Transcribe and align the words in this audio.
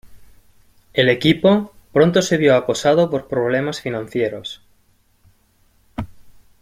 El 0.93 1.09
equipo 1.09 1.71
pronto 1.93 2.23
se 2.23 2.37
vio 2.37 2.55
acosado 2.55 3.11
por 3.11 3.27
problemas 3.27 3.81
financieros. 3.81 4.63